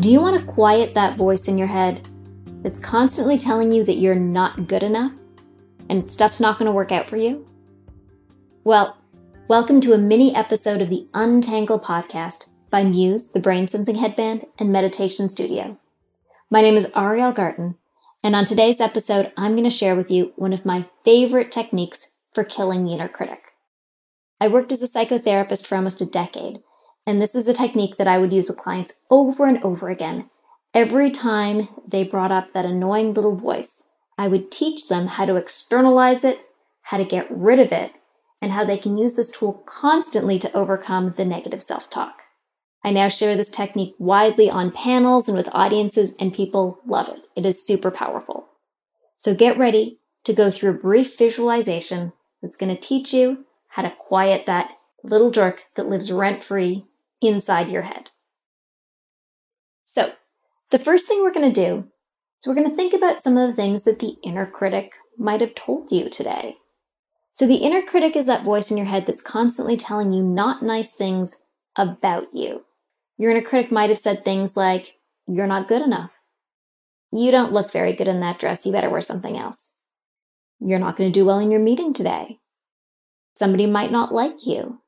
Do 0.00 0.08
you 0.08 0.18
want 0.18 0.40
to 0.40 0.46
quiet 0.46 0.94
that 0.94 1.18
voice 1.18 1.46
in 1.46 1.58
your 1.58 1.66
head 1.66 2.08
that's 2.62 2.80
constantly 2.80 3.38
telling 3.38 3.70
you 3.70 3.84
that 3.84 3.98
you're 3.98 4.14
not 4.14 4.66
good 4.66 4.82
enough 4.82 5.12
and 5.90 6.10
stuff's 6.10 6.40
not 6.40 6.58
going 6.58 6.64
to 6.64 6.72
work 6.72 6.90
out 6.90 7.06
for 7.06 7.18
you? 7.18 7.44
Well, 8.64 8.96
welcome 9.46 9.78
to 9.82 9.92
a 9.92 9.98
mini 9.98 10.34
episode 10.34 10.80
of 10.80 10.88
the 10.88 11.06
Untangle 11.12 11.78
podcast 11.78 12.48
by 12.70 12.82
Muse, 12.82 13.32
the 13.32 13.40
brain 13.40 13.68
sensing 13.68 13.96
headband, 13.96 14.46
and 14.58 14.72
meditation 14.72 15.28
studio. 15.28 15.78
My 16.48 16.62
name 16.62 16.78
is 16.78 16.90
Ariel 16.96 17.32
Garten, 17.32 17.74
and 18.22 18.34
on 18.34 18.46
today's 18.46 18.80
episode, 18.80 19.32
I'm 19.36 19.52
going 19.52 19.64
to 19.64 19.70
share 19.70 19.96
with 19.96 20.10
you 20.10 20.32
one 20.36 20.54
of 20.54 20.64
my 20.64 20.86
favorite 21.04 21.52
techniques 21.52 22.14
for 22.32 22.42
killing 22.42 22.86
the 22.86 22.94
inner 22.94 23.08
critic. 23.08 23.52
I 24.40 24.48
worked 24.48 24.72
as 24.72 24.82
a 24.82 24.88
psychotherapist 24.88 25.66
for 25.66 25.76
almost 25.76 26.00
a 26.00 26.06
decade, 26.06 26.60
and 27.06 27.20
this 27.20 27.34
is 27.34 27.48
a 27.48 27.54
technique 27.54 27.96
that 27.96 28.08
I 28.08 28.18
would 28.18 28.32
use 28.32 28.48
with 28.48 28.58
clients 28.58 29.02
over 29.10 29.46
and 29.46 29.62
over 29.64 29.88
again. 29.88 30.30
Every 30.72 31.10
time 31.10 31.68
they 31.86 32.04
brought 32.04 32.30
up 32.30 32.52
that 32.52 32.64
annoying 32.64 33.14
little 33.14 33.34
voice, 33.34 33.90
I 34.16 34.28
would 34.28 34.50
teach 34.52 34.88
them 34.88 35.08
how 35.08 35.24
to 35.24 35.36
externalize 35.36 36.24
it, 36.24 36.40
how 36.82 36.98
to 36.98 37.04
get 37.04 37.26
rid 37.30 37.58
of 37.58 37.72
it, 37.72 37.92
and 38.40 38.52
how 38.52 38.64
they 38.64 38.78
can 38.78 38.96
use 38.96 39.14
this 39.14 39.30
tool 39.30 39.64
constantly 39.66 40.38
to 40.38 40.56
overcome 40.56 41.14
the 41.16 41.24
negative 41.24 41.62
self 41.62 41.90
talk. 41.90 42.22
I 42.82 42.92
now 42.92 43.08
share 43.08 43.36
this 43.36 43.50
technique 43.50 43.94
widely 43.98 44.48
on 44.48 44.70
panels 44.70 45.28
and 45.28 45.36
with 45.36 45.48
audiences, 45.52 46.14
and 46.18 46.32
people 46.32 46.80
love 46.86 47.08
it. 47.08 47.20
It 47.36 47.44
is 47.44 47.66
super 47.66 47.90
powerful. 47.90 48.48
So 49.18 49.34
get 49.34 49.58
ready 49.58 49.98
to 50.24 50.32
go 50.32 50.50
through 50.50 50.70
a 50.70 50.74
brief 50.74 51.18
visualization 51.18 52.12
that's 52.40 52.56
going 52.56 52.74
to 52.74 52.80
teach 52.80 53.12
you 53.12 53.44
how 53.68 53.82
to 53.82 53.92
quiet 53.98 54.46
that 54.46 54.70
little 55.02 55.30
jerk 55.30 55.64
that 55.76 55.88
lives 55.88 56.12
rent 56.12 56.42
free 56.42 56.86
inside 57.20 57.70
your 57.70 57.82
head. 57.82 58.10
So, 59.84 60.12
the 60.70 60.78
first 60.78 61.06
thing 61.06 61.22
we're 61.22 61.32
going 61.32 61.52
to 61.52 61.66
do 61.66 61.88
is 62.38 62.46
we're 62.46 62.54
going 62.54 62.70
to 62.70 62.76
think 62.76 62.94
about 62.94 63.22
some 63.22 63.36
of 63.36 63.48
the 63.48 63.56
things 63.56 63.82
that 63.82 63.98
the 63.98 64.16
inner 64.22 64.46
critic 64.46 64.92
might 65.18 65.40
have 65.40 65.54
told 65.54 65.90
you 65.90 66.08
today. 66.08 66.56
So, 67.32 67.46
the 67.46 67.56
inner 67.56 67.82
critic 67.82 68.16
is 68.16 68.26
that 68.26 68.44
voice 68.44 68.70
in 68.70 68.76
your 68.76 68.86
head 68.86 69.06
that's 69.06 69.22
constantly 69.22 69.76
telling 69.76 70.12
you 70.12 70.22
not 70.22 70.62
nice 70.62 70.92
things 70.92 71.42
about 71.76 72.28
you. 72.32 72.64
Your 73.18 73.30
inner 73.30 73.42
critic 73.42 73.70
might 73.72 73.90
have 73.90 73.98
said 73.98 74.24
things 74.24 74.56
like, 74.56 74.98
You're 75.26 75.46
not 75.46 75.68
good 75.68 75.82
enough. 75.82 76.10
You 77.12 77.30
don't 77.30 77.52
look 77.52 77.72
very 77.72 77.94
good 77.94 78.08
in 78.08 78.20
that 78.20 78.38
dress. 78.38 78.64
You 78.64 78.72
better 78.72 78.90
wear 78.90 79.00
something 79.00 79.36
else. 79.36 79.76
You're 80.60 80.78
not 80.78 80.96
going 80.96 81.10
to 81.10 81.18
do 81.18 81.24
well 81.24 81.38
in 81.38 81.50
your 81.50 81.60
meeting 81.60 81.92
today. 81.92 82.38
Somebody 83.34 83.66
might 83.66 83.90
not 83.90 84.12
like 84.14 84.46
you. 84.46 84.80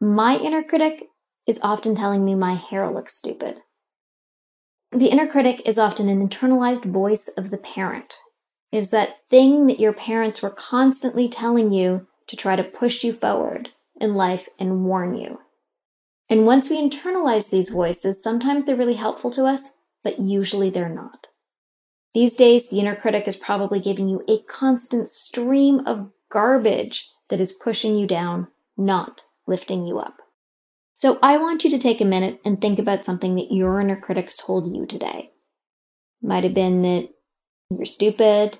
My 0.00 0.36
inner 0.36 0.62
critic 0.62 1.07
is 1.48 1.58
often 1.62 1.96
telling 1.96 2.24
me 2.24 2.34
my 2.34 2.54
hair 2.54 2.92
looks 2.92 3.14
stupid. 3.14 3.56
The 4.92 5.08
inner 5.08 5.26
critic 5.26 5.62
is 5.64 5.78
often 5.78 6.08
an 6.08 6.26
internalized 6.26 6.84
voice 6.84 7.28
of 7.28 7.50
the 7.50 7.56
parent, 7.56 8.18
is 8.70 8.90
that 8.90 9.16
thing 9.30 9.66
that 9.66 9.80
your 9.80 9.94
parents 9.94 10.42
were 10.42 10.50
constantly 10.50 11.28
telling 11.28 11.72
you 11.72 12.06
to 12.26 12.36
try 12.36 12.54
to 12.54 12.62
push 12.62 13.02
you 13.02 13.14
forward 13.14 13.70
in 13.98 14.14
life 14.14 14.48
and 14.58 14.84
warn 14.84 15.16
you. 15.16 15.40
And 16.28 16.44
once 16.44 16.68
we 16.68 16.76
internalize 16.76 17.48
these 17.48 17.70
voices, 17.70 18.22
sometimes 18.22 18.66
they're 18.66 18.76
really 18.76 18.94
helpful 18.94 19.30
to 19.30 19.46
us, 19.46 19.78
but 20.04 20.18
usually 20.18 20.68
they're 20.68 20.88
not. 20.88 21.28
These 22.12 22.36
days, 22.36 22.68
the 22.68 22.80
inner 22.80 22.96
critic 22.96 23.26
is 23.26 23.36
probably 23.36 23.80
giving 23.80 24.08
you 24.08 24.22
a 24.28 24.42
constant 24.42 25.08
stream 25.08 25.80
of 25.86 26.10
garbage 26.30 27.10
that 27.30 27.40
is 27.40 27.52
pushing 27.52 27.96
you 27.96 28.06
down, 28.06 28.48
not 28.76 29.22
lifting 29.46 29.86
you 29.86 29.98
up. 29.98 30.18
So 31.00 31.16
I 31.22 31.36
want 31.36 31.62
you 31.62 31.70
to 31.70 31.78
take 31.78 32.00
a 32.00 32.04
minute 32.04 32.40
and 32.44 32.60
think 32.60 32.80
about 32.80 33.04
something 33.04 33.36
that 33.36 33.52
your 33.52 33.80
inner 33.80 33.94
critic 33.94 34.32
told 34.36 34.74
you 34.74 34.84
today. 34.84 35.30
It 36.20 36.26
Might 36.26 36.42
have 36.42 36.54
been 36.54 36.82
that 36.82 37.10
you're 37.70 37.84
stupid, 37.84 38.58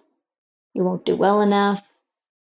you 0.72 0.84
won't 0.84 1.04
do 1.04 1.16
well 1.16 1.40
enough. 1.40 1.98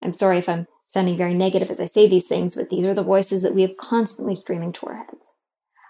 I'm 0.03 0.13
sorry 0.13 0.37
if 0.37 0.47
I'm 0.47 0.67
sounding 0.85 1.17
very 1.17 1.33
negative 1.33 1.71
as 1.71 1.81
I 1.81 1.87
say 1.87 2.07
these 2.07 2.27
things, 2.27 2.55
but 2.55 2.69
these 2.69 2.85
are 2.85 2.93
the 2.93 3.01
voices 3.01 3.41
that 3.41 3.55
we 3.55 3.63
have 3.63 3.77
constantly 3.77 4.35
streaming 4.35 4.73
to 4.73 4.85
our 4.85 5.05
heads. 5.05 5.33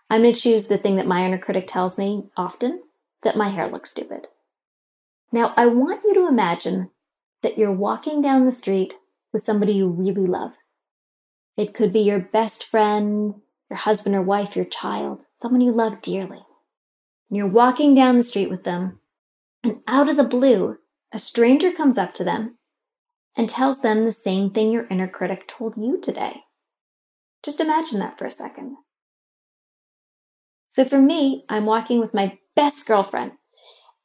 I'm 0.10 0.22
going 0.22 0.34
to 0.34 0.40
choose 0.40 0.70
the 0.70 0.78
thing 0.78 0.96
that 0.96 1.06
my 1.06 1.26
inner 1.26 1.38
critic 1.38 1.68
tells 1.68 1.98
me 1.98 2.30
often 2.38 2.82
that 3.24 3.36
my 3.36 3.50
hair 3.50 3.70
looks 3.70 3.92
stupid. 3.92 4.28
Now, 5.34 5.54
I 5.58 5.66
want 5.66 6.06
you 6.06 6.14
to 6.14 6.28
imagine 6.30 6.92
that 7.44 7.58
you're 7.58 7.70
walking 7.70 8.22
down 8.22 8.46
the 8.46 8.54
street 8.54 8.94
with 9.34 9.44
somebody 9.44 9.74
you 9.74 9.90
really 9.90 10.26
love. 10.26 10.54
It 11.58 11.74
could 11.74 11.92
be 11.92 12.00
your 12.00 12.20
best 12.20 12.64
friend, 12.64 13.42
your 13.70 13.78
husband 13.78 14.16
or 14.16 14.22
wife, 14.22 14.56
your 14.56 14.66
child, 14.66 15.24
someone 15.36 15.62
you 15.62 15.72
love 15.72 16.02
dearly. 16.02 16.46
And 17.30 17.38
you're 17.38 17.48
walking 17.48 17.94
down 17.94 18.18
the 18.18 18.24
street 18.24 18.50
with 18.50 18.64
them, 18.64 19.00
and 19.64 19.82
out 19.88 20.10
of 20.10 20.18
the 20.18 20.24
blue, 20.24 20.78
a 21.14 21.20
stranger 21.20 21.72
comes 21.72 21.98
up 21.98 22.14
to 22.16 22.24
them 22.24 22.58
and 23.36 23.48
tells 23.48 23.82
them 23.82 24.06
the 24.06 24.12
same 24.12 24.50
thing 24.50 24.72
your 24.72 24.88
inner 24.90 25.08
critic 25.08 25.48
told 25.48 25.78
you 25.78 26.00
today. 26.02 26.42
Just 27.44 27.62
imagine 27.62 28.00
that 28.00 28.18
for 28.18 28.26
a 28.26 28.32
second. 28.32 28.78
So 30.70 30.86
for 30.86 31.00
me, 31.00 31.46
I'm 31.50 31.66
walking 31.66 32.00
with 32.00 32.14
my 32.14 32.38
best 32.56 32.86
girlfriend, 32.86 33.32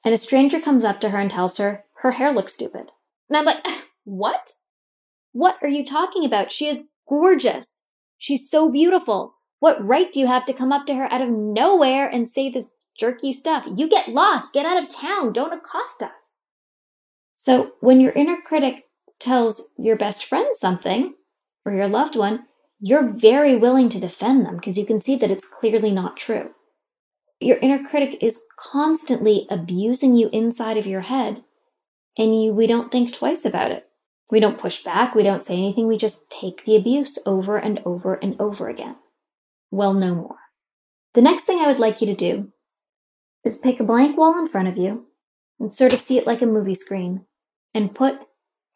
and 0.05 0.15
a 0.15 0.19
stranger 0.19 0.61
comes 0.61 0.85
up 0.85 1.01
to 1.01 1.11
her 1.11 1.19
and 1.19 1.31
tells 1.31 1.57
her 1.59 1.85
her 2.03 2.13
hair 2.13 2.33
looks 2.33 2.55
stupid. 2.55 2.91
And 3.29 3.37
I'm 3.37 3.45
like, 3.45 3.65
what? 4.05 4.53
What 5.33 5.57
are 5.63 5.69
you 5.69 5.85
talking 5.85 6.25
about? 6.25 6.53
She 6.53 6.69
is 6.69 6.91
gorgeous. 7.09 7.87
She's 8.19 8.49
so 8.49 8.71
beautiful. 8.71 9.35
What 9.65 9.83
right 9.83 10.13
do 10.13 10.21
you 10.21 10.27
have 10.27 10.45
to 10.45 10.53
come 10.53 10.73
up 10.73 10.85
to 10.89 10.95
her 10.95 11.11
out 11.11 11.23
of 11.23 11.31
nowhere 11.31 12.07
and 12.07 12.29
say 12.29 12.51
this 12.51 12.73
jerky 12.99 13.33
stuff? 13.33 13.65
You 13.75 13.89
get 13.89 14.11
lost. 14.11 14.53
Get 14.53 14.67
out 14.67 14.77
of 14.77 14.91
town. 14.91 15.33
Don't 15.33 15.55
accost 15.55 16.03
us. 16.03 16.37
So 17.37 17.73
when 17.81 17.99
your 17.99 18.13
inner 18.13 18.37
critic 18.43 18.85
tells 19.19 19.73
your 19.79 19.97
best 19.97 20.27
friend 20.27 20.47
something 20.59 21.15
or 21.65 21.73
your 21.73 21.89
loved 21.89 22.15
one, 22.15 22.45
you're 22.79 23.11
very 23.11 23.57
willing 23.57 23.89
to 23.89 23.99
defend 23.99 24.45
them 24.45 24.57
because 24.57 24.77
you 24.77 24.85
can 24.85 25.01
see 25.01 25.17
that 25.17 25.31
it's 25.31 25.49
clearly 25.49 25.93
not 25.93 26.19
true. 26.19 26.51
Your 27.41 27.57
inner 27.57 27.83
critic 27.83 28.19
is 28.21 28.45
constantly 28.61 29.47
abusing 29.49 30.15
you 30.15 30.29
inside 30.31 30.77
of 30.77 30.87
your 30.87 31.01
head, 31.01 31.43
and 32.19 32.39
you 32.39 32.53
we 32.53 32.67
don't 32.67 32.93
think 32.93 33.15
twice 33.15 33.47
about 33.47 33.71
it. 33.71 33.87
We 34.31 34.41
don't 34.41 34.59
push 34.59 34.83
back, 34.83 35.15
we 35.15 35.23
don't 35.23 35.47
say 35.47 35.57
anything, 35.57 35.87
we 35.87 35.97
just 35.97 36.31
take 36.31 36.67
the 36.67 36.77
abuse 36.77 37.19
over 37.25 37.57
and 37.57 37.81
over 37.87 38.17
and 38.17 38.39
over 38.39 38.69
again. 38.69 38.97
Well, 39.75 39.93
no 39.93 40.15
more. 40.15 40.37
The 41.15 41.23
next 41.23 41.47
thing 41.47 41.59
I 41.59 41.67
would 41.67 41.81
like 41.81 42.01
you 42.01 42.07
to 42.07 42.15
do 42.15 42.53
is 43.43 43.57
pick 43.57 43.81
a 43.81 43.85
blank 43.85 44.17
wall 44.17 44.39
in 44.39 44.47
front 44.47 44.69
of 44.69 44.77
you 44.77 45.07
and 45.59 45.75
sort 45.75 45.93
of 45.93 46.01
see 46.01 46.17
it 46.17 46.29
like 46.29 46.41
a 46.43 46.47
movie 46.47 46.77
screen 46.77 47.27
and 47.75 47.93
put 47.93 48.21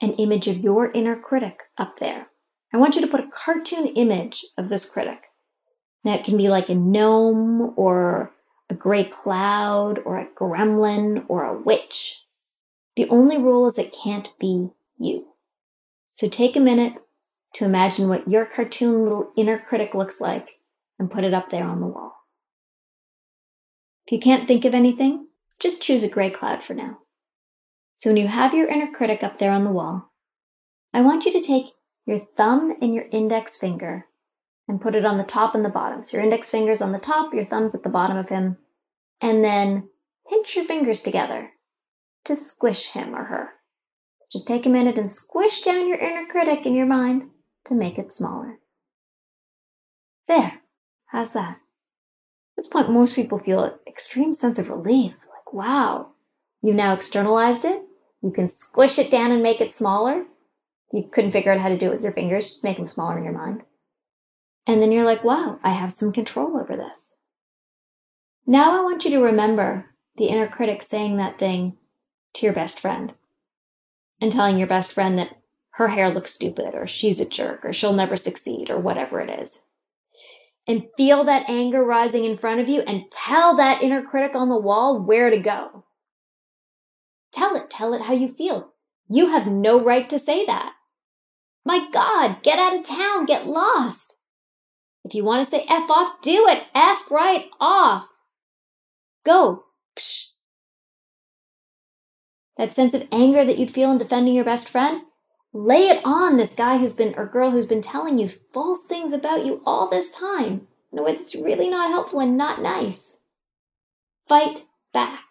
an 0.03 0.15
image 0.15 0.49
of 0.49 0.59
your 0.59 0.91
inner 0.91 1.15
critic 1.15 1.61
up 1.79 2.01
there. 2.01 2.27
I 2.73 2.79
want 2.79 2.97
you 2.97 3.01
to 3.03 3.07
put 3.07 3.21
a 3.21 3.31
cartoon 3.33 3.87
image 3.95 4.45
of 4.59 4.69
this 4.69 4.91
critic. 4.91 5.21
Now, 6.03 6.15
it 6.15 6.25
can 6.25 6.37
be 6.37 6.49
like 6.49 6.69
a 6.69 6.75
gnome 6.75 7.75
or 7.77 8.33
a 8.69 8.75
gray 8.75 9.05
cloud 9.05 10.01
or 10.05 10.19
a 10.19 10.27
gremlin 10.35 11.27
or 11.29 11.45
a 11.45 11.63
witch. 11.63 12.25
The 12.97 13.09
only 13.09 13.39
rule 13.39 13.69
is 13.69 13.79
it 13.79 13.95
can't 14.03 14.31
be 14.41 14.71
you. 14.99 15.29
So 16.11 16.29
take 16.29 16.57
a 16.57 16.61
minute 16.61 16.95
to 17.55 17.65
imagine 17.65 18.09
what 18.09 18.29
your 18.29 18.47
cartoon 18.47 19.05
little 19.05 19.31
inner 19.37 19.61
critic 19.61 19.95
looks 19.95 20.21
like 20.21 20.58
and 20.99 21.11
put 21.11 21.25
it 21.25 21.35
up 21.35 21.51
there 21.51 21.65
on 21.65 21.81
the 21.81 21.87
wall. 21.87 22.13
If 24.07 24.13
you 24.13 24.19
can't 24.19 24.49
think 24.49 24.65
of 24.65 24.75
anything, 24.75 25.27
just 25.59 25.83
choose 25.83 26.03
a 26.03 26.09
gray 26.09 26.31
cloud 26.31 26.63
for 26.63 26.75
now. 26.75 26.99
So 27.97 28.11
when 28.11 28.17
you 28.17 28.29
have 28.29 28.55
your 28.55 28.69
inner 28.69 28.91
critic 28.91 29.23
up 29.23 29.39
there 29.39 29.51
on 29.51 29.65
the 29.65 29.71
wall, 29.71 30.13
I 30.95 31.01
want 31.01 31.27
you 31.27 31.33
to 31.33 31.43
take 31.43 31.67
your 32.07 32.21
thumb 32.37 32.77
and 32.81 32.95
your 32.95 33.05
index 33.11 33.59
finger 33.59 34.07
and 34.67 34.81
put 34.81 34.95
it 34.95 35.05
on 35.05 35.19
the 35.19 35.25
top 35.25 35.55
and 35.55 35.65
the 35.65 35.69
bottom. 35.69 36.03
So 36.03 36.17
your 36.17 36.25
index 36.25 36.51
finger's 36.51 36.81
on 36.81 36.93
the 36.93 36.99
top, 36.99 37.35
your 37.35 37.45
thumb's 37.45 37.75
at 37.75 37.83
the 37.83 37.89
bottom 37.89 38.17
of 38.17 38.29
him, 38.29 38.57
and 39.21 39.45
then 39.45 39.89
pinch 40.29 40.57
your 40.57 40.65
fingers 40.65 41.03
together 41.03 41.53
to 42.25 42.37
squish 42.37 42.93
him 42.93 43.15
or 43.15 43.25
her. 43.25 43.51
Just 44.31 44.47
take 44.47 44.67
a 44.67 44.71
minute 44.71 44.99
and 44.99 45.11
squish 45.11 45.63
down 45.63 45.89
your 45.89 45.99
inner 45.99 46.27
critic 46.31 46.67
in 46.67 46.75
your 46.75 46.87
mind 46.87 47.31
to 47.65 47.75
make 47.75 47.99
it 47.99 48.13
smaller. 48.13 48.59
There. 50.29 50.58
How's 51.09 51.33
that? 51.33 51.57
At 51.57 52.57
this 52.57 52.69
point, 52.69 52.91
most 52.91 53.15
people 53.15 53.39
feel 53.39 53.65
an 53.65 53.73
extreme 53.87 54.33
sense 54.33 54.59
of 54.59 54.69
relief. 54.69 55.13
Like, 55.13 55.53
wow, 55.53 56.13
you've 56.63 56.77
now 56.77 56.95
externalized 56.95 57.65
it. 57.65 57.83
You 58.23 58.31
can 58.31 58.49
squish 58.49 58.99
it 58.99 59.11
down 59.11 59.31
and 59.31 59.43
make 59.43 59.61
it 59.61 59.75
smaller. 59.75 60.25
You 60.93 61.09
couldn't 61.13 61.33
figure 61.33 61.53
out 61.53 61.61
how 61.61 61.69
to 61.69 61.79
do 61.79 61.87
it 61.87 61.93
with 61.93 62.03
your 62.03 62.13
fingers, 62.13 62.49
just 62.49 62.65
make 62.65 62.77
them 62.77 62.87
smaller 62.87 63.19
in 63.19 63.25
your 63.25 63.33
mind. 63.33 63.63
And 64.67 64.83
then 64.83 64.93
you're 64.93 65.05
like, 65.05 65.25
wow, 65.25 65.59
I 65.63 65.73
have 65.73 65.93
some 65.93 66.13
control 66.13 66.59
over 66.59 66.77
this. 66.77 67.17
Now 68.47 68.79
I 68.79 68.83
want 68.83 69.05
you 69.05 69.11
to 69.13 69.19
remember 69.19 69.87
the 70.17 70.27
inner 70.27 70.49
critic 70.49 70.83
saying 70.83 71.17
that 71.17 71.39
thing 71.39 71.77
to 72.35 72.47
your 72.47 72.55
best 72.55 72.81
friend 72.81 73.15
and 74.21 74.33
telling 74.33 74.59
your 74.59 74.67
best 74.67 74.93
friend 74.93 75.19
that 75.19 75.39
her 75.73 75.89
hair 75.89 76.11
looks 76.11 76.33
stupid 76.33 76.75
or 76.75 76.87
she's 76.87 77.21
a 77.21 77.29
jerk 77.29 77.65
or 77.65 77.73
she'll 77.73 77.93
never 77.93 78.17
succeed 78.17 78.69
or 78.69 78.79
whatever 78.79 79.21
it 79.21 79.31
is. 79.41 79.63
And 80.69 80.87
feel 80.99 81.25
that 81.25 81.49
anger 81.49 81.83
rising 81.83 82.27
in 82.27 82.37
front 82.37 82.61
of 82.61 82.69
you 82.69 82.83
and 82.83 83.11
tell 83.11 83.57
that 83.57 83.83
inner 83.83 84.03
critic 84.03 84.37
on 84.37 84.51
the 84.51 84.61
wall 84.61 85.03
where 85.03 85.31
to 85.31 85.39
go. 85.39 85.85
Tell 87.33 87.57
it, 87.57 87.71
tell 87.71 87.95
it 87.95 88.03
how 88.03 88.13
you 88.13 88.29
feel. 88.33 88.75
You 89.09 89.31
have 89.31 89.47
no 89.47 89.83
right 89.83 90.09
to 90.11 90.19
say 90.19 90.45
that. 90.45 90.75
My 91.65 91.89
God, 91.91 92.43
get 92.43 92.59
out 92.59 92.77
of 92.77 92.85
town, 92.85 93.25
get 93.25 93.47
lost. 93.47 94.23
If 95.05 95.15
you 95.15 95.25
want 95.25 95.45
to 95.45 95.51
say 95.51 95.65
F 95.69 95.91
off, 95.91 96.21
do 96.23 96.47
it. 96.49 96.65
F 96.75 97.11
right 97.11 97.47
off. 97.59 98.07
Go. 99.25 99.65
Psh. 99.97 100.27
That 102.59 102.75
sense 102.75 102.93
of 102.93 103.07
anger 103.11 103.45
that 103.45 103.57
you'd 103.59 103.71
feel 103.71 103.91
in 103.91 103.99
defending 103.99 104.35
your 104.35 104.45
best 104.45 104.69
friend, 104.69 105.03
lay 105.53 105.89
it 105.89 106.01
on 106.05 106.37
this 106.37 106.55
guy 106.55 106.79
who's 106.79 106.93
been 106.93 107.15
or 107.17 107.27
girl 107.27 107.51
who's 107.51 107.67
been 107.67 107.83
telling 107.83 108.19
you 108.19 108.29
false 108.53 108.87
things 108.87 109.13
about 109.13 109.47
you 109.47 109.63
all 109.65 109.89
this 109.89 110.11
time 110.11 110.67
in 110.93 110.99
a 110.99 111.03
way 111.03 111.17
that's 111.17 111.35
really 111.35 111.69
not 111.69 111.91
helpful 111.91 112.21
and 112.21 112.37
not 112.37 112.63
nice. 112.63 113.23
Fight 114.27 114.63
back. 114.93 115.25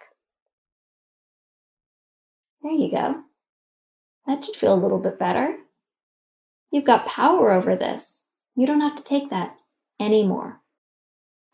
There 2.62 2.72
you 2.72 2.92
go. 2.92 3.22
That 4.26 4.44
should 4.44 4.56
feel 4.56 4.74
a 4.74 4.76
little 4.76 5.00
bit 5.00 5.20
better. 5.20 5.58
You've 6.72 6.84
got 6.84 7.06
power 7.06 7.52
over 7.52 7.76
this. 7.76 8.26
You 8.56 8.66
don't 8.66 8.82
have 8.82 8.96
to 8.96 9.04
take 9.04 9.30
that 9.30 9.56
anymore. 10.00 10.62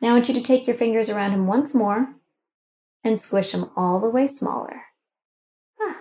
Now 0.02 0.10
I 0.10 0.14
want 0.14 0.28
you 0.28 0.34
to 0.34 0.42
take 0.42 0.68
your 0.68 0.76
fingers 0.76 1.10
around 1.10 1.32
him 1.32 1.48
once 1.48 1.76
more 1.76 2.16
and 3.04 3.22
squish 3.22 3.54
him 3.54 3.70
all 3.76 4.00
the 4.00 4.10
way 4.10 4.26
smaller. 4.26 4.84
Ah. 5.80 5.98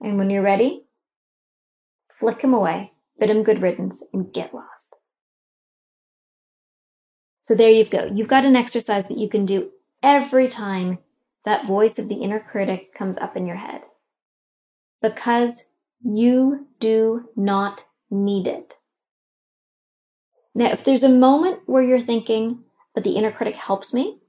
And 0.00 0.18
when 0.18 0.30
you're 0.30 0.42
ready, 0.42 0.84
flick 2.22 2.40
him 2.40 2.54
away, 2.54 2.92
bid 3.18 3.28
him 3.28 3.42
good 3.42 3.60
riddance, 3.60 4.04
and 4.12 4.32
get 4.32 4.54
lost. 4.54 4.94
So 7.40 7.56
there 7.56 7.68
you 7.68 7.84
go. 7.84 8.08
You've 8.14 8.28
got 8.28 8.44
an 8.44 8.54
exercise 8.54 9.08
that 9.08 9.18
you 9.18 9.28
can 9.28 9.44
do 9.44 9.70
every 10.04 10.46
time 10.46 10.98
that 11.44 11.66
voice 11.66 11.98
of 11.98 12.08
the 12.08 12.14
inner 12.14 12.38
critic 12.38 12.94
comes 12.94 13.18
up 13.18 13.36
in 13.36 13.44
your 13.44 13.56
head. 13.56 13.80
Because 15.02 15.72
you 16.00 16.68
do 16.78 17.28
not 17.34 17.86
need 18.08 18.46
it. 18.46 18.74
Now, 20.54 20.66
if 20.66 20.84
there's 20.84 21.02
a 21.02 21.08
moment 21.08 21.62
where 21.66 21.82
you're 21.82 22.06
thinking, 22.06 22.60
but 22.94 23.02
the 23.02 23.16
inner 23.16 23.32
critic 23.32 23.56
helps 23.56 23.92
me, 23.92 24.20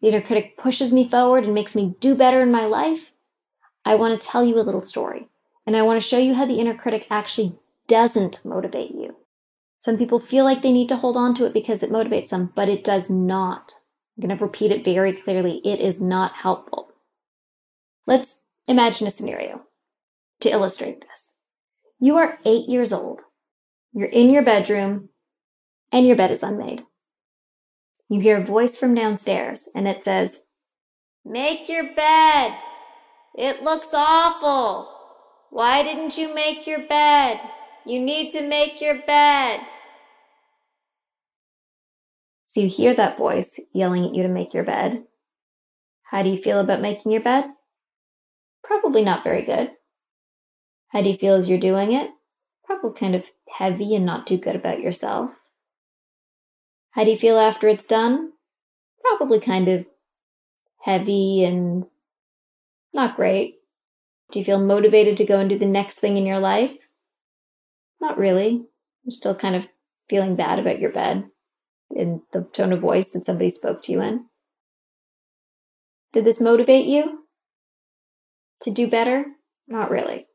the 0.00 0.08
inner 0.08 0.22
critic 0.22 0.56
pushes 0.56 0.90
me 0.90 1.06
forward 1.06 1.44
and 1.44 1.52
makes 1.52 1.76
me 1.76 1.96
do 2.00 2.14
better 2.14 2.40
in 2.40 2.50
my 2.50 2.64
life, 2.64 3.12
I 3.84 3.96
want 3.96 4.18
to 4.18 4.26
tell 4.26 4.42
you 4.42 4.58
a 4.58 4.64
little 4.64 4.80
story. 4.80 5.28
And 5.66 5.76
I 5.76 5.82
want 5.82 6.00
to 6.00 6.06
show 6.06 6.18
you 6.18 6.34
how 6.34 6.46
the 6.46 6.58
inner 6.58 6.74
critic 6.74 7.06
actually 7.10 7.58
doesn't 7.86 8.44
motivate 8.44 8.90
you. 8.90 9.16
Some 9.78 9.98
people 9.98 10.18
feel 10.18 10.44
like 10.44 10.62
they 10.62 10.72
need 10.72 10.88
to 10.90 10.96
hold 10.96 11.16
on 11.16 11.34
to 11.34 11.44
it 11.44 11.52
because 11.52 11.82
it 11.82 11.90
motivates 11.90 12.28
them, 12.28 12.52
but 12.54 12.68
it 12.68 12.84
does 12.84 13.10
not. 13.10 13.74
I'm 14.16 14.26
going 14.26 14.36
to 14.36 14.44
repeat 14.44 14.70
it 14.70 14.84
very 14.84 15.12
clearly. 15.12 15.60
It 15.64 15.80
is 15.80 16.00
not 16.00 16.32
helpful. 16.42 16.92
Let's 18.06 18.42
imagine 18.68 19.06
a 19.06 19.10
scenario 19.10 19.62
to 20.40 20.50
illustrate 20.50 21.00
this. 21.00 21.38
You 21.98 22.16
are 22.16 22.38
eight 22.44 22.68
years 22.68 22.92
old. 22.92 23.22
You're 23.92 24.08
in 24.08 24.30
your 24.30 24.42
bedroom 24.42 25.08
and 25.90 26.06
your 26.06 26.16
bed 26.16 26.30
is 26.30 26.42
unmade. 26.42 26.84
You 28.08 28.20
hear 28.20 28.38
a 28.38 28.44
voice 28.44 28.76
from 28.76 28.94
downstairs 28.94 29.68
and 29.74 29.88
it 29.88 30.04
says, 30.04 30.44
Make 31.24 31.68
your 31.68 31.94
bed. 31.94 32.54
It 33.34 33.62
looks 33.62 33.88
awful. 33.92 34.91
Why 35.52 35.82
didn't 35.82 36.16
you 36.16 36.34
make 36.34 36.66
your 36.66 36.80
bed? 36.88 37.38
You 37.84 38.00
need 38.00 38.32
to 38.32 38.40
make 38.40 38.80
your 38.80 39.02
bed. 39.02 39.60
So 42.46 42.62
you 42.62 42.68
hear 42.68 42.94
that 42.94 43.18
voice 43.18 43.60
yelling 43.74 44.06
at 44.06 44.14
you 44.14 44.22
to 44.22 44.30
make 44.30 44.54
your 44.54 44.64
bed. 44.64 45.04
How 46.04 46.22
do 46.22 46.30
you 46.30 46.38
feel 46.38 46.58
about 46.58 46.80
making 46.80 47.12
your 47.12 47.20
bed? 47.20 47.44
Probably 48.64 49.04
not 49.04 49.24
very 49.24 49.44
good. 49.44 49.72
How 50.88 51.02
do 51.02 51.10
you 51.10 51.18
feel 51.18 51.34
as 51.34 51.50
you're 51.50 51.58
doing 51.58 51.92
it? 51.92 52.08
Probably 52.64 52.98
kind 52.98 53.14
of 53.14 53.26
heavy 53.50 53.94
and 53.94 54.06
not 54.06 54.26
too 54.26 54.38
good 54.38 54.56
about 54.56 54.80
yourself. 54.80 55.32
How 56.92 57.04
do 57.04 57.10
you 57.10 57.18
feel 57.18 57.38
after 57.38 57.68
it's 57.68 57.86
done? 57.86 58.32
Probably 59.02 59.38
kind 59.38 59.68
of 59.68 59.84
heavy 60.80 61.44
and 61.44 61.84
not 62.94 63.16
great. 63.16 63.56
Do 64.32 64.38
you 64.38 64.44
feel 64.46 64.58
motivated 64.58 65.18
to 65.18 65.26
go 65.26 65.38
and 65.38 65.50
do 65.50 65.58
the 65.58 65.66
next 65.66 65.96
thing 65.96 66.16
in 66.16 66.24
your 66.24 66.38
life? 66.38 66.74
Not 68.00 68.16
really. 68.16 68.64
You're 69.04 69.10
still 69.10 69.36
kind 69.36 69.54
of 69.54 69.68
feeling 70.08 70.36
bad 70.36 70.58
about 70.58 70.80
your 70.80 70.90
bed 70.90 71.24
in 71.90 72.22
the 72.32 72.48
tone 72.52 72.72
of 72.72 72.80
voice 72.80 73.10
that 73.10 73.26
somebody 73.26 73.50
spoke 73.50 73.82
to 73.82 73.92
you 73.92 74.00
in. 74.00 74.24
Did 76.14 76.24
this 76.24 76.40
motivate 76.40 76.86
you 76.86 77.24
to 78.62 78.70
do 78.70 78.88
better? 78.88 79.26
Not 79.68 79.90
really. 79.90 80.26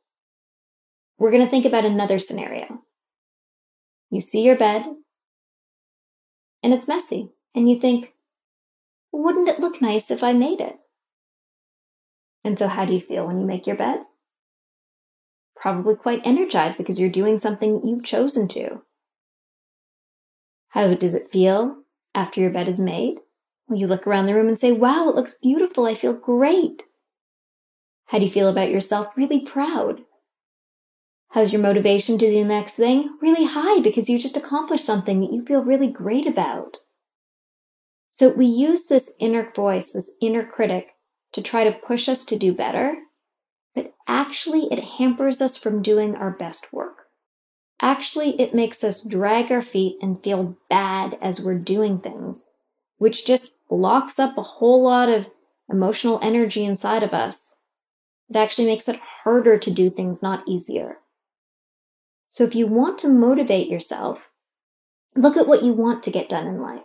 We're 1.17 1.31
going 1.31 1.43
to 1.43 1.49
think 1.49 1.65
about 1.65 1.85
another 1.85 2.19
scenario. 2.19 2.83
You 4.11 4.19
see 4.19 4.43
your 4.43 4.55
bed, 4.55 4.85
and 6.61 6.71
it's 6.71 6.87
messy. 6.87 7.29
And 7.55 7.67
you 7.69 7.79
think, 7.79 8.13
wouldn't 9.11 9.49
it 9.49 9.59
look 9.59 9.81
nice 9.81 10.11
if 10.11 10.23
I 10.23 10.33
made 10.33 10.61
it? 10.61 10.75
And 12.47 12.57
so, 12.57 12.69
how 12.69 12.85
do 12.85 12.93
you 12.93 13.01
feel 13.01 13.27
when 13.27 13.41
you 13.41 13.45
make 13.45 13.67
your 13.67 13.75
bed? 13.75 13.99
Probably 15.57 15.95
quite 15.95 16.21
energized 16.23 16.77
because 16.77 16.97
you're 16.97 17.09
doing 17.09 17.37
something 17.37 17.85
you've 17.85 18.05
chosen 18.05 18.47
to. 18.47 18.83
How 20.69 20.93
does 20.93 21.13
it 21.13 21.27
feel 21.27 21.83
after 22.15 22.39
your 22.39 22.49
bed 22.49 22.69
is 22.69 22.79
made? 22.79 23.17
Well, 23.67 23.77
you 23.77 23.85
look 23.85 24.07
around 24.07 24.27
the 24.27 24.33
room 24.33 24.47
and 24.47 24.57
say, 24.57 24.71
wow, 24.71 25.09
it 25.09 25.15
looks 25.15 25.37
beautiful. 25.43 25.85
I 25.85 25.93
feel 25.93 26.13
great. 26.13 26.83
How 28.07 28.19
do 28.19 28.23
you 28.23 28.31
feel 28.31 28.47
about 28.47 28.71
yourself? 28.71 29.09
Really 29.17 29.41
proud. 29.41 30.03
How's 31.31 31.51
your 31.51 31.61
motivation 31.61 32.17
to 32.17 32.27
do 32.27 32.31
the 32.31 32.45
next 32.45 32.75
thing? 32.75 33.17
Really 33.21 33.43
high 33.43 33.81
because 33.81 34.09
you 34.09 34.19
just 34.19 34.37
accomplished 34.37 34.85
something 34.85 35.19
that 35.19 35.33
you 35.33 35.43
feel 35.43 35.59
really 35.59 35.89
great 35.89 36.25
about. 36.25 36.77
So 38.09 38.33
we 38.33 38.45
use 38.45 38.85
this 38.85 39.17
inner 39.19 39.51
voice, 39.51 39.91
this 39.91 40.15
inner 40.21 40.45
critic, 40.45 40.93
to 41.33 41.41
try 41.41 41.63
to 41.63 41.71
push 41.71 42.07
us 42.09 42.25
to 42.25 42.37
do 42.37 42.53
better, 42.53 42.95
but 43.75 43.93
actually 44.07 44.67
it 44.71 44.83
hampers 44.97 45.41
us 45.41 45.57
from 45.57 45.81
doing 45.81 46.15
our 46.15 46.31
best 46.31 46.73
work. 46.73 47.07
Actually, 47.81 48.39
it 48.41 48.55
makes 48.55 48.83
us 48.83 49.03
drag 49.03 49.51
our 49.51 49.61
feet 49.61 49.97
and 50.01 50.23
feel 50.23 50.57
bad 50.69 51.17
as 51.21 51.43
we're 51.43 51.59
doing 51.59 51.99
things, 51.99 52.49
which 52.97 53.25
just 53.25 53.57
locks 53.69 54.17
up 54.17 54.37
a 54.37 54.41
whole 54.41 54.83
lot 54.83 55.09
of 55.09 55.29
emotional 55.69 56.19
energy 56.23 56.65
inside 56.65 57.03
of 57.03 57.13
us. 57.13 57.59
It 58.29 58.35
actually 58.35 58.65
makes 58.65 58.89
it 58.89 58.99
harder 59.23 59.57
to 59.59 59.71
do 59.71 59.89
things, 59.89 60.23
not 60.23 60.47
easier. 60.47 60.97
So 62.29 62.43
if 62.43 62.55
you 62.55 62.67
want 62.67 62.97
to 62.99 63.09
motivate 63.09 63.69
yourself, 63.69 64.29
look 65.15 65.37
at 65.37 65.47
what 65.47 65.63
you 65.63 65.73
want 65.73 66.03
to 66.03 66.11
get 66.11 66.29
done 66.29 66.47
in 66.47 66.61
life. 66.61 66.81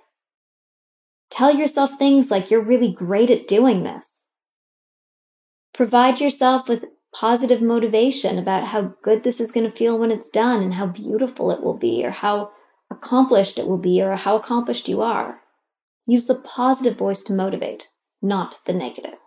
Tell 1.31 1.55
yourself 1.55 1.99
things 1.99 2.31
like 2.31 2.51
you're 2.51 2.61
really 2.63 2.93
great 2.93 3.31
at 3.31 3.49
doing 3.49 3.83
this. 3.83 4.29
Provide 5.75 6.21
yourself 6.21 6.69
with 6.69 6.85
positive 7.15 7.63
motivation 7.63 8.39
about 8.39 8.69
how 8.69 8.95
good 9.03 9.23
this 9.23 9.41
is 9.41 9.53
going 9.53 9.71
to 9.71 9.77
feel 9.77 9.99
when 9.99 10.11
it's 10.11 10.29
done 10.29 10.63
and 10.63 10.75
how 10.75 10.87
beautiful 10.87 11.51
it 11.51 11.63
will 11.63 11.77
be 11.77 12.05
or 12.05 12.11
how 12.11 12.51
accomplished 12.91 13.59
it 13.59 13.67
will 13.67 13.79
be 13.79 14.03
or 14.03 14.15
how 14.17 14.37
accomplished 14.37 14.89
you 14.89 15.01
are. 15.01 15.41
Use 16.07 16.27
the 16.27 16.35
positive 16.35 16.97
voice 16.97 17.23
to 17.25 17.33
motivate, 17.33 17.89
not 18.21 18.59
the 18.67 18.73
negative. 18.73 19.19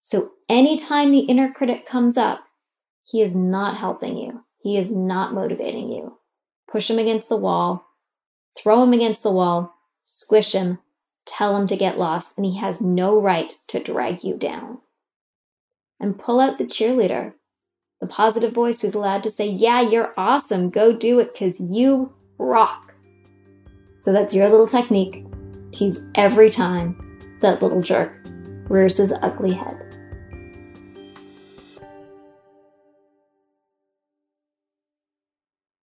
So 0.00 0.32
anytime 0.48 1.10
the 1.10 1.20
inner 1.20 1.52
critic 1.52 1.86
comes 1.86 2.16
up, 2.16 2.44
he 3.04 3.22
is 3.22 3.36
not 3.36 3.78
helping 3.78 4.16
you. 4.16 4.44
He 4.58 4.76
is 4.76 4.94
not 4.94 5.34
motivating 5.34 5.90
you. 5.90 6.18
Push 6.70 6.90
him 6.90 6.98
against 6.98 7.28
the 7.28 7.36
wall, 7.36 7.86
throw 8.56 8.82
him 8.82 8.92
against 8.92 9.22
the 9.22 9.30
wall, 9.30 9.74
squish 10.02 10.52
him, 10.52 10.78
tell 11.26 11.56
him 11.56 11.66
to 11.66 11.76
get 11.76 11.98
lost, 11.98 12.36
and 12.36 12.44
he 12.44 12.58
has 12.58 12.80
no 12.80 13.20
right 13.20 13.54
to 13.68 13.82
drag 13.82 14.24
you 14.24 14.36
down. 14.36 14.78
And 16.04 16.18
pull 16.18 16.38
out 16.38 16.58
the 16.58 16.64
cheerleader, 16.64 17.32
the 17.98 18.06
positive 18.06 18.52
voice 18.52 18.82
who's 18.82 18.94
allowed 18.94 19.22
to 19.22 19.30
say, 19.30 19.48
Yeah, 19.48 19.80
you're 19.80 20.12
awesome. 20.18 20.68
Go 20.68 20.92
do 20.92 21.18
it 21.18 21.32
because 21.32 21.58
you 21.60 22.12
rock. 22.36 22.92
So 24.00 24.12
that's 24.12 24.34
your 24.34 24.50
little 24.50 24.66
technique 24.66 25.24
to 25.72 25.84
use 25.86 26.06
every 26.14 26.50
time 26.50 27.38
that 27.40 27.62
little 27.62 27.80
jerk 27.80 28.12
rears 28.68 28.98
his 28.98 29.14
ugly 29.22 29.54
head. 29.54 29.83